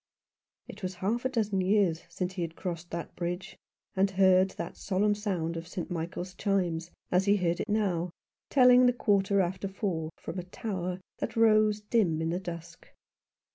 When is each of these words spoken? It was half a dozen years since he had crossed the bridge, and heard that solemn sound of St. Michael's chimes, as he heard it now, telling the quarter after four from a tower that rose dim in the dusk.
It 0.67 0.81
was 0.81 0.95
half 0.95 1.25
a 1.25 1.29
dozen 1.29 1.61
years 1.61 2.05
since 2.09 2.33
he 2.33 2.41
had 2.41 2.55
crossed 2.55 2.89
the 2.89 3.07
bridge, 3.15 3.59
and 3.95 4.09
heard 4.09 4.49
that 4.49 4.75
solemn 4.75 5.13
sound 5.13 5.55
of 5.55 5.67
St. 5.67 5.91
Michael's 5.91 6.33
chimes, 6.33 6.89
as 7.11 7.25
he 7.25 7.35
heard 7.37 7.59
it 7.59 7.69
now, 7.69 8.09
telling 8.49 8.87
the 8.87 8.93
quarter 8.93 9.41
after 9.41 9.67
four 9.67 10.09
from 10.17 10.39
a 10.39 10.43
tower 10.43 10.99
that 11.19 11.35
rose 11.35 11.81
dim 11.81 12.19
in 12.19 12.31
the 12.31 12.39
dusk. 12.39 12.87